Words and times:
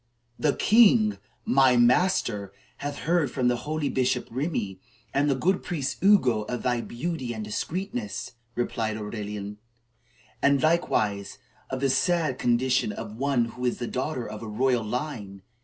"The 0.39 0.55
king, 0.55 1.19
my 1.45 1.77
master, 1.77 2.51
hath 2.77 2.95
heard 3.05 3.29
from 3.29 3.49
the 3.49 3.55
holy 3.69 3.87
Bishop 3.87 4.27
Remi 4.31 4.79
and 5.13 5.29
the 5.29 5.35
good 5.35 5.61
priest 5.61 6.03
Ugo 6.03 6.41
of 6.49 6.63
thy 6.63 6.81
beauty 6.81 7.35
and 7.35 7.45
discreetness," 7.45 8.31
replied 8.55 8.97
Aurelian; 8.97 9.59
"and 10.41 10.59
likewise 10.59 11.37
of 11.69 11.81
the 11.81 11.89
sad 11.91 12.39
condition 12.39 12.91
of 12.91 13.15
one 13.17 13.45
who 13.45 13.63
is 13.63 13.77
the 13.77 13.85
daughter 13.85 14.27
of 14.27 14.41
a 14.41 14.47
royal 14.47 14.83
line. 14.83 15.43